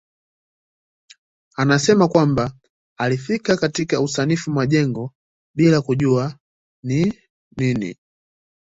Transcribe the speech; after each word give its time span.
Anasema 1.55 2.07
kwamba 2.07 2.53
alifika 2.97 3.57
katika 3.57 4.01
usanifu 4.01 4.51
majengo 4.51 5.13
bila 5.55 5.81
kujua 5.81 6.37
ni 6.83 7.13
nini. 7.57 7.97